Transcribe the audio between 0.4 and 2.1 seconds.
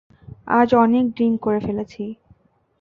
আজ অনেক ড্রিংক করে ফেলেছি।